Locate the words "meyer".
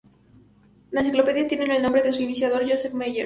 2.95-3.19